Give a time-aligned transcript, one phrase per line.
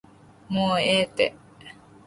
[0.49, 1.35] もうええて